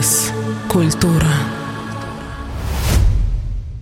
[0.00, 1.26] С-культура.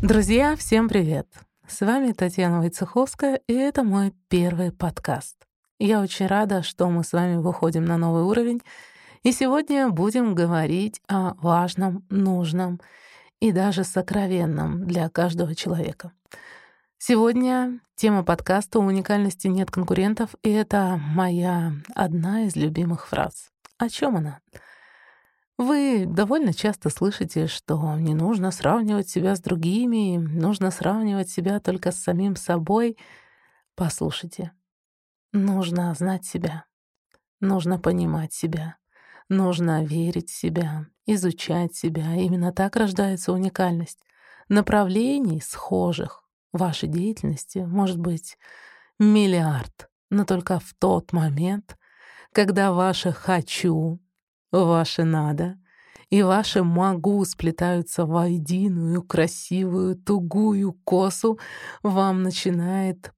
[0.00, 1.26] Друзья, всем привет!
[1.68, 5.36] С вами Татьяна Войцеховская, и это мой первый подкаст.
[5.78, 8.62] Я очень рада, что мы с вами выходим на новый уровень,
[9.24, 12.80] и сегодня будем говорить о важном, нужном
[13.40, 16.12] и даже сокровенном для каждого человека.
[16.96, 23.50] Сегодня тема подкаста «У уникальности нет конкурентов», и это моя одна из любимых фраз.
[23.76, 24.40] О чем она?
[25.58, 31.92] Вы довольно часто слышите, что не нужно сравнивать себя с другими, нужно сравнивать себя только
[31.92, 32.98] с самим собой.
[33.74, 34.52] Послушайте,
[35.32, 36.66] нужно знать себя,
[37.40, 38.76] нужно понимать себя,
[39.30, 42.14] нужно верить в себя, изучать себя.
[42.14, 44.00] Именно так рождается уникальность.
[44.50, 48.36] Направлений схожих в вашей деятельности может быть
[48.98, 51.78] миллиард, но только в тот момент,
[52.32, 54.00] когда ваше «хочу»,
[54.64, 55.58] ваше «надо»
[56.10, 61.38] и ваше «могу» сплетаются в единую красивую тугую косу,
[61.82, 63.12] вам начинает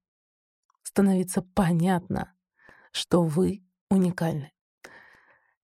[0.83, 2.33] становиться понятно,
[2.93, 4.53] что вы уникальны.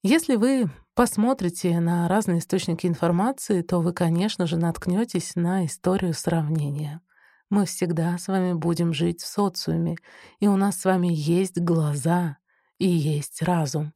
[0.02, 7.00] Если вы посмотрите на разные источники информации, то вы, конечно же, наткнетесь на историю сравнения.
[7.48, 9.96] Мы всегда с вами будем жить в социуме,
[10.40, 12.36] и у нас с вами есть глаза
[12.78, 13.92] и есть разум.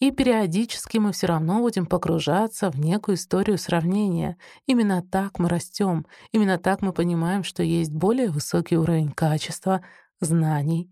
[0.00, 4.38] И периодически мы все равно будем погружаться в некую историю сравнения.
[4.66, 9.82] Именно так мы растем, именно так мы понимаем, что есть более высокий уровень качества,
[10.20, 10.90] знаний.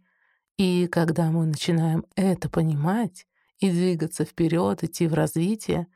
[0.58, 3.26] И когда мы начинаем это понимать,
[3.58, 5.88] и двигаться вперед, идти в развитие,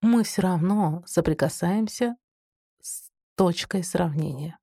[0.00, 2.16] мы все равно соприкасаемся
[2.82, 4.58] с точкой сравнения.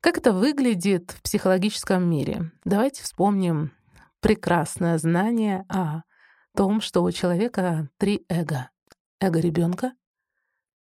[0.00, 2.50] Как это выглядит в психологическом мире?
[2.64, 3.72] Давайте вспомним
[4.20, 6.02] прекрасное знание о
[6.56, 8.70] том, что у человека три эго.
[9.20, 9.92] Эго ребенка,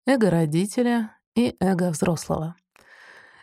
[0.06, 2.56] эго родителя и эго взрослого.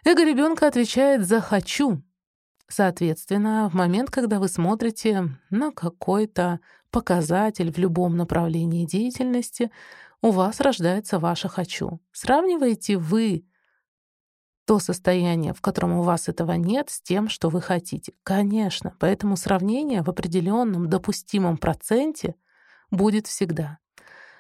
[0.05, 2.03] Эго ребенка отвечает за «хочу».
[2.69, 9.71] Соответственно, в момент, когда вы смотрите на какой-то показатель в любом направлении деятельности,
[10.21, 12.01] у вас рождается ваше «хочу».
[12.13, 13.45] Сравниваете вы
[14.73, 18.15] то состояние, в котором у вас этого нет, с тем, что вы хотите.
[18.23, 22.37] Конечно, поэтому сравнение в определенном допустимом проценте
[22.91, 23.77] будет всегда.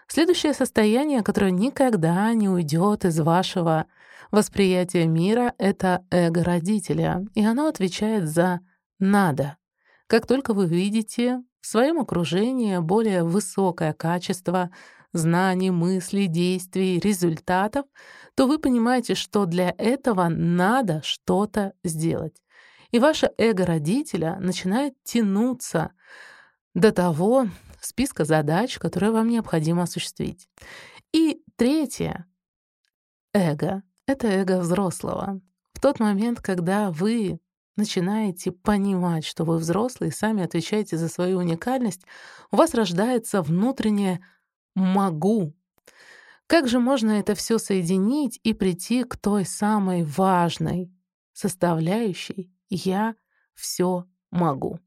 [0.06, 3.84] Следующее состояние, которое никогда не уйдет из вашего
[4.30, 8.60] восприятия мира, это эго родителя, и оно отвечает за
[8.98, 9.58] «надо».
[10.06, 14.70] Как только вы видите в своем окружении более высокое качество
[15.12, 17.86] знаний, мыслей, действий, результатов,
[18.34, 22.36] то вы понимаете, что для этого надо что-то сделать.
[22.90, 25.92] И ваше эго родителя начинает тянуться
[26.74, 27.46] до того
[27.80, 30.48] списка задач, которые вам необходимо осуществить.
[31.12, 32.26] И третье—
[33.34, 35.40] эго— это эго взрослого.
[35.74, 37.40] В тот момент, когда вы
[37.76, 42.02] начинаете понимать, что вы взрослый и сами отвечаете за свою уникальность,
[42.50, 44.24] у вас рождается внутреннее
[44.74, 45.54] «могу».
[46.46, 50.92] Как же можно это все соединить и прийти к той самой важной
[51.32, 53.14] составляющей «я
[53.54, 54.78] все могу»?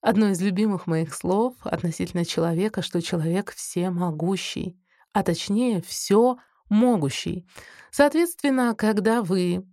[0.00, 4.80] Одно из любимых моих слов относительно человека, что человек всемогущий,
[5.12, 6.36] а точнее все
[6.70, 7.48] могущий.
[7.90, 9.66] Соответственно, когда вы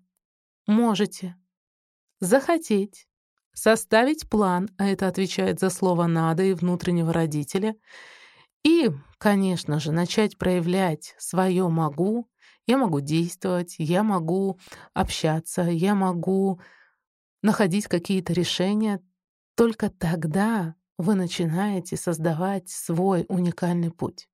[0.66, 1.36] можете
[2.19, 3.07] захотеть,
[3.53, 7.75] составить план, а это отвечает за слово «надо» и внутреннего родителя,
[8.66, 8.90] и,
[9.20, 12.28] конечно же, начать проявлять свое «могу»,
[12.66, 14.59] я могу действовать, я могу
[14.96, 16.59] общаться, я могу
[17.44, 19.04] находить какие-то решения,
[19.56, 24.28] только тогда вы начинаете создавать свой уникальный путь.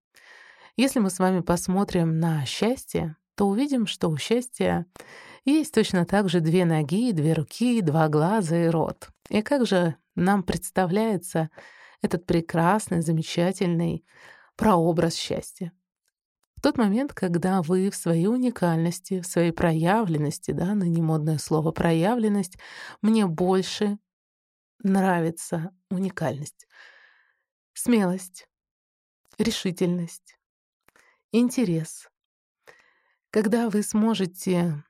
[0.78, 4.86] Если мы с вами посмотрим на счастье, то увидим, что у счастья
[5.44, 9.10] есть точно так же две ноги, две руки, два глаза и рот.
[9.28, 11.50] И как же нам представляется
[12.02, 14.06] этот прекрасный, замечательный
[14.56, 15.72] прообраз счастья?
[16.62, 21.72] В тот момент, когда вы в своей уникальности, в своей проявленности, да, ныне модное слово
[21.72, 22.58] «проявленность»,
[23.02, 23.98] мне больше
[24.84, 26.68] нравится уникальность.
[27.74, 28.48] Смелость,
[29.40, 30.38] решительность,
[31.32, 32.10] интерес.
[33.32, 34.84] Когда вы сможете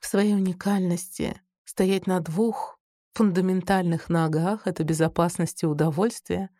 [0.00, 2.79] в своей уникальности стоять на двух
[3.14, 6.50] фундаментальных ногах— это безопасность и удовольствие,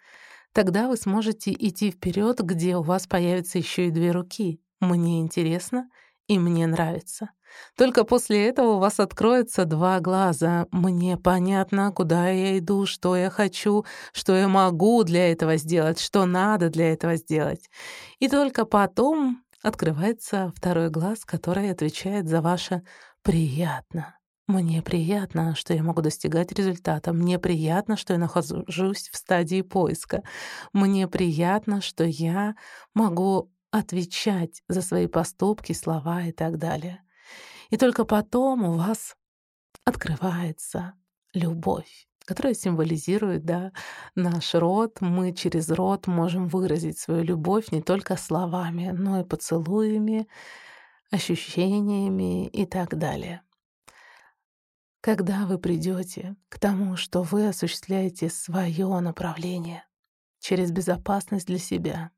[0.53, 4.61] тогда вы сможете идти вперед, где у вас появятся еще и две руки.
[4.81, 5.89] Мне интересно,
[6.27, 7.31] и мне нравится.
[7.77, 10.67] Только после этого у вас откроются два глаза.
[10.71, 16.27] Мне понятно, куда я иду, что я хочу, что я могу для этого сделать, что
[16.27, 17.69] надо для этого сделать.
[18.21, 22.83] И только потом открывается второй глаз, который отвечает за ваше
[23.23, 24.20] «приятно».
[24.51, 27.13] Мне приятно, что я могу достигать результата.
[27.13, 30.25] Мне приятно, что я нахожусь в стадии поиска.
[30.73, 32.57] Мне приятно, что я
[32.93, 37.01] могу отвечать за свои поступки, слова и так далее.
[37.71, 39.15] И только потом у вас
[39.85, 40.95] открывается
[41.33, 43.71] любовь, которая символизирует да,
[44.17, 45.01] наш род.
[45.01, 50.27] Мы через род можем выразить свою любовь не только словами, но и поцелуями,
[51.13, 53.43] ощущениями и так далее.
[55.01, 59.85] Когда вы придете к тому, что вы осуществляете свое направление
[60.41, 62.11] через безопасность для себя,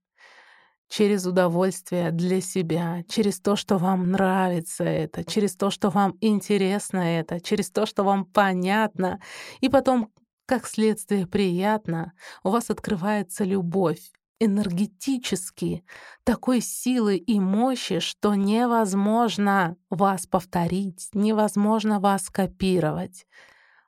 [0.88, 6.98] через удовольствие для себя, через то, что вам нравится это, через то, что вам интересно
[6.98, 9.20] это, через то, что вам понятно,
[9.60, 10.12] и потом,
[10.44, 14.10] как следствие, приятно, у вас открывается любовь
[14.44, 15.84] энергетически
[16.24, 23.26] такой силы и мощи, что невозможно вас повторить, невозможно вас копировать.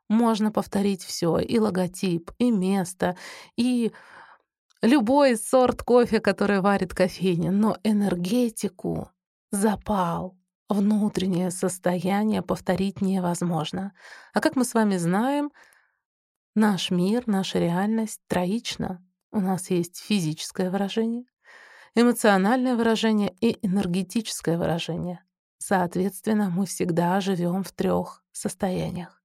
[0.08, 3.16] Можно повторить все, и логотип, и место,
[3.56, 3.92] и
[4.82, 9.10] любой сорт кофе, который варит кофейня, но энергетику,
[9.50, 10.36] запал,
[10.68, 13.92] внутреннее состояние повторить невозможно.
[14.32, 15.50] А как мы с вами знаем,
[16.54, 19.03] наш мир, наша реальность троична.
[19.34, 21.25] У нас есть физическое выражение,
[21.96, 25.25] эмоциональное выражение и энергетическое выражение.
[25.58, 29.20] Соответственно, мы всегда живем в трех состояниях.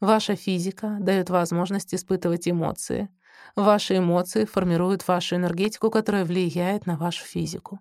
[0.00, 3.10] Ваша физика дает возможность испытывать эмоции.
[3.54, 7.78] Ваши эмоции формируют вашу энергетику, которая влияет на вашу физику.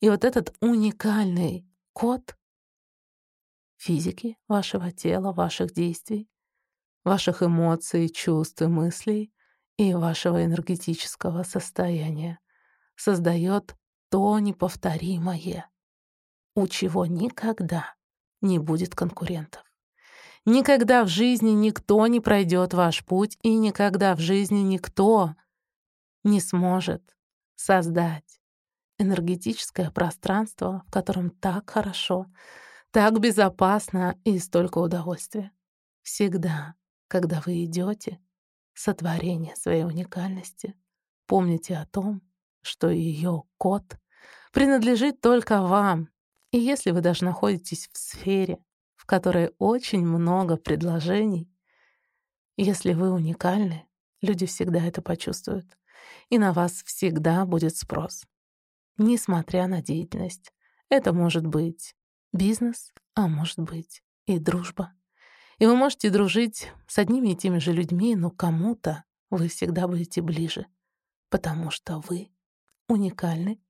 [0.00, 2.36] И вот этот уникальный код
[3.76, 6.28] физики вашего тела, ваших действий,
[7.04, 9.32] ваших эмоций, чувств и мыслей
[9.76, 12.38] и вашего энергетического состояния
[12.96, 13.76] создает
[14.10, 15.68] то неповторимое,
[16.54, 17.94] у чего никогда
[18.40, 19.64] не будет конкурентов.
[20.44, 25.34] Никогда в жизни никто не пройдет ваш путь, и никогда в жизни никто
[26.24, 27.16] не сможет
[27.54, 28.40] создать
[28.98, 32.26] энергетическое пространство, в котором так хорошо,
[32.90, 35.52] так безопасно и столько удовольствия.
[36.02, 36.74] Всегда,
[37.08, 38.20] когда вы идете,
[38.74, 40.74] сотворение своей уникальности,
[41.26, 42.22] помните о том,
[42.62, 43.98] что ее код
[44.52, 46.08] принадлежит только вам.
[46.50, 48.58] И если вы даже находитесь в сфере,
[48.94, 51.50] в которой очень много предложений,
[52.56, 53.86] если вы уникальны,
[54.20, 55.76] люди всегда это почувствуют,
[56.28, 58.24] и на вас всегда будет спрос.
[58.98, 60.52] Несмотря на деятельность.
[60.88, 61.96] Это может быть
[62.32, 64.92] бизнес, а может быть и дружба.
[65.62, 70.20] И вы можете дружить с одними и теми же людьми, но кому-то вы всегда будете
[70.20, 70.66] ближе,
[71.30, 72.30] потому что вы
[72.88, 73.60] уникальны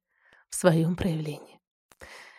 [0.49, 1.61] в своем проявлении.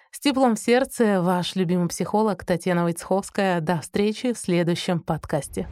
[0.10, 3.62] С теплом в сердце ваш любимый психолог Татьяна Войцеховская.
[3.62, 5.70] До встречи в следующем подкасте.